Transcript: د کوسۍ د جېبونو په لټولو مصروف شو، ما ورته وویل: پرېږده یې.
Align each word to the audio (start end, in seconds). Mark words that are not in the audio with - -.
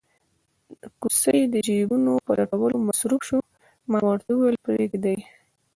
د 0.81 0.83
کوسۍ 1.01 1.39
د 1.53 1.55
جېبونو 1.67 2.13
په 2.25 2.31
لټولو 2.39 2.75
مصروف 2.87 3.21
شو، 3.29 3.37
ما 3.91 3.99
ورته 4.09 4.29
وویل: 4.33 4.57
پرېږده 4.65 5.09
یې. 5.15 5.23